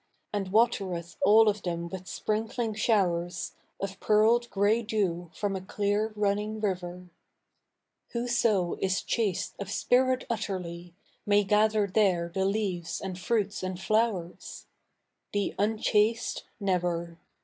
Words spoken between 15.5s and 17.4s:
tinchaste, never.